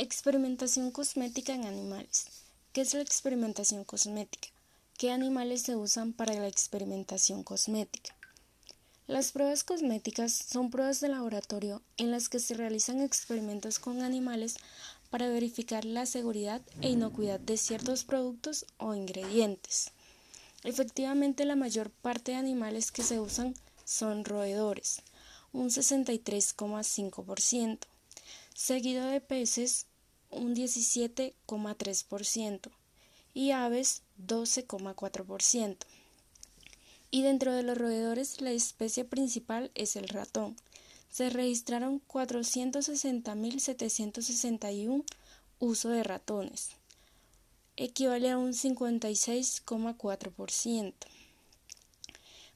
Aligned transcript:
Experimentación 0.00 0.92
cosmética 0.92 1.52
en 1.52 1.64
animales. 1.64 2.26
¿Qué 2.72 2.82
es 2.82 2.94
la 2.94 3.00
experimentación 3.00 3.82
cosmética? 3.82 4.46
¿Qué 4.96 5.10
animales 5.10 5.62
se 5.62 5.74
usan 5.74 6.12
para 6.12 6.34
la 6.34 6.46
experimentación 6.46 7.42
cosmética? 7.42 8.14
Las 9.08 9.32
pruebas 9.32 9.64
cosméticas 9.64 10.32
son 10.32 10.70
pruebas 10.70 11.00
de 11.00 11.08
laboratorio 11.08 11.82
en 11.96 12.12
las 12.12 12.28
que 12.28 12.38
se 12.38 12.54
realizan 12.54 13.00
experimentos 13.00 13.80
con 13.80 14.02
animales 14.02 14.54
para 15.10 15.28
verificar 15.28 15.84
la 15.84 16.06
seguridad 16.06 16.62
e 16.80 16.90
inocuidad 16.90 17.40
de 17.40 17.56
ciertos 17.56 18.04
productos 18.04 18.66
o 18.76 18.94
ingredientes. 18.94 19.90
Efectivamente, 20.62 21.44
la 21.44 21.56
mayor 21.56 21.90
parte 21.90 22.30
de 22.30 22.36
animales 22.36 22.92
que 22.92 23.02
se 23.02 23.18
usan 23.18 23.56
son 23.84 24.24
roedores, 24.24 25.02
un 25.52 25.70
63,5%, 25.70 27.78
seguido 28.58 29.06
de 29.06 29.20
peces, 29.20 29.86
un 30.30 30.56
17,3%, 30.56 32.70
y 33.32 33.52
aves, 33.52 34.02
12,4%. 34.26 35.76
Y 37.12 37.22
dentro 37.22 37.52
de 37.52 37.62
los 37.62 37.78
roedores, 37.78 38.40
la 38.40 38.50
especie 38.50 39.04
principal 39.04 39.70
es 39.76 39.94
el 39.94 40.08
ratón. 40.08 40.56
Se 41.08 41.30
registraron 41.30 42.02
460.761 42.08 45.04
uso 45.60 45.88
de 45.90 46.02
ratones, 46.02 46.70
equivale 47.76 48.30
a 48.30 48.38
un 48.38 48.54
56,4%. 48.54 50.94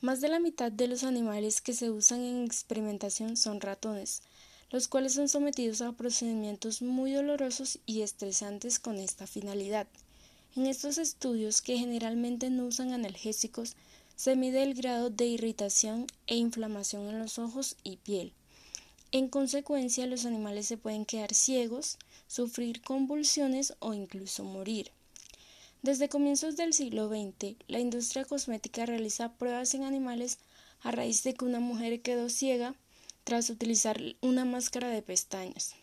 Más 0.00 0.20
de 0.20 0.28
la 0.28 0.38
mitad 0.38 0.70
de 0.70 0.86
los 0.86 1.02
animales 1.02 1.60
que 1.60 1.72
se 1.72 1.90
usan 1.90 2.22
en 2.22 2.44
experimentación 2.44 3.36
son 3.36 3.60
ratones, 3.60 4.22
los 4.70 4.88
cuales 4.88 5.14
son 5.14 5.28
sometidos 5.28 5.80
a 5.80 5.92
procedimientos 5.92 6.82
muy 6.82 7.12
dolorosos 7.12 7.78
y 7.86 8.02
estresantes 8.02 8.78
con 8.78 8.98
esta 8.98 9.26
finalidad. 9.26 9.86
En 10.56 10.66
estos 10.66 10.98
estudios, 10.98 11.62
que 11.62 11.78
generalmente 11.78 12.50
no 12.50 12.66
usan 12.66 12.92
analgésicos, 12.92 13.76
se 14.16 14.34
mide 14.34 14.62
el 14.62 14.74
grado 14.74 15.10
de 15.10 15.26
irritación 15.26 16.06
e 16.26 16.36
inflamación 16.36 17.08
en 17.08 17.18
los 17.18 17.38
ojos 17.38 17.76
y 17.84 17.98
piel. 17.98 18.32
En 19.10 19.28
consecuencia, 19.28 20.06
los 20.06 20.26
animales 20.26 20.66
se 20.66 20.76
pueden 20.76 21.06
quedar 21.06 21.32
ciegos, 21.32 21.98
sufrir 22.26 22.82
convulsiones 22.82 23.74
o 23.78 23.94
incluso 23.94 24.44
morir. 24.44 24.90
Desde 25.82 26.08
comienzos 26.08 26.56
del 26.56 26.74
siglo 26.74 27.08
XX, 27.08 27.54
la 27.68 27.78
industria 27.78 28.24
cosmética 28.24 28.84
realiza 28.84 29.32
pruebas 29.32 29.72
en 29.74 29.84
animales 29.84 30.38
a 30.82 30.90
raíz 30.90 31.22
de 31.22 31.34
que 31.34 31.44
una 31.44 31.60
mujer 31.60 32.02
quedó 32.02 32.28
ciega 32.28 32.74
tras 33.28 33.50
utilizar 33.50 34.00
una 34.22 34.46
máscara 34.46 34.88
de 34.88 35.02
pestañas, 35.02 35.74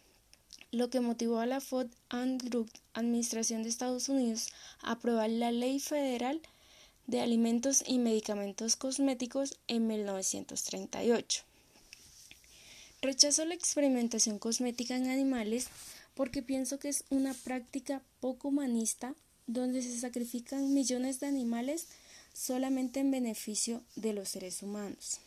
lo 0.71 0.89
que 0.89 0.99
motivó 0.99 1.37
a 1.37 1.45
la 1.45 1.61
Food 1.61 1.91
and 2.09 2.41
Drug 2.41 2.67
Administración 2.95 3.61
de 3.61 3.69
Estados 3.69 4.09
Unidos 4.09 4.47
a 4.81 4.93
aprobar 4.93 5.29
la 5.29 5.51
Ley 5.51 5.79
Federal 5.79 6.41
de 7.05 7.21
Alimentos 7.21 7.83
y 7.85 7.99
Medicamentos 7.99 8.75
Cosméticos 8.75 9.59
en 9.67 9.85
1938. 9.85 11.43
Rechazo 13.03 13.45
la 13.45 13.53
experimentación 13.53 14.39
cosmética 14.39 14.95
en 14.95 15.11
animales 15.11 15.67
porque 16.15 16.41
pienso 16.41 16.79
que 16.79 16.89
es 16.89 17.03
una 17.11 17.35
práctica 17.35 18.01
poco 18.21 18.47
humanista 18.47 19.13
donde 19.45 19.83
se 19.83 19.99
sacrifican 19.99 20.73
millones 20.73 21.19
de 21.19 21.27
animales 21.27 21.89
solamente 22.33 23.01
en 23.01 23.11
beneficio 23.11 23.83
de 23.95 24.13
los 24.13 24.29
seres 24.29 24.63
humanos, 24.63 25.19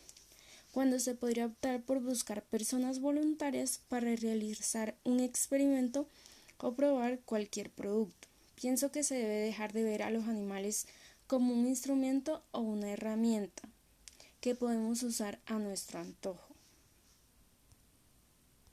cuando 0.78 1.00
se 1.00 1.16
podría 1.16 1.46
optar 1.46 1.82
por 1.82 1.98
buscar 1.98 2.44
personas 2.44 3.00
voluntarias 3.00 3.80
para 3.88 4.14
realizar 4.14 4.94
un 5.02 5.18
experimento 5.18 6.06
o 6.58 6.74
probar 6.74 7.18
cualquier 7.24 7.68
producto. 7.68 8.28
Pienso 8.54 8.92
que 8.92 9.02
se 9.02 9.16
debe 9.16 9.40
dejar 9.40 9.72
de 9.72 9.82
ver 9.82 10.04
a 10.04 10.10
los 10.10 10.28
animales 10.28 10.86
como 11.26 11.52
un 11.52 11.66
instrumento 11.66 12.44
o 12.52 12.60
una 12.60 12.92
herramienta 12.92 13.68
que 14.40 14.54
podemos 14.54 15.02
usar 15.02 15.40
a 15.46 15.58
nuestro 15.58 15.98
antojo. 15.98 16.47